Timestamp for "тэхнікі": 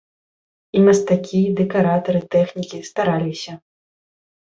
2.35-2.83